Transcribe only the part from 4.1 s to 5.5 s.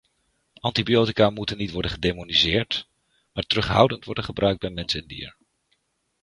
gebruikt bij mens en dier.